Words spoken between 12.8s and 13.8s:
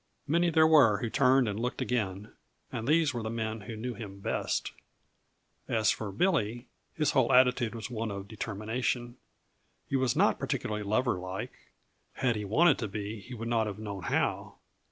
be, he would not have